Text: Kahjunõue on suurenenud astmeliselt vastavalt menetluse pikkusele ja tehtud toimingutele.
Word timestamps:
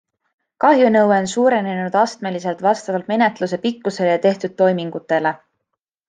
Kahjunõue 0.63 1.17
on 1.17 1.27
suurenenud 1.33 1.97
astmeliselt 2.03 2.63
vastavalt 2.67 3.11
menetluse 3.15 3.59
pikkusele 3.69 4.11
ja 4.15 4.19
tehtud 4.27 4.57
toimingutele. 4.63 5.35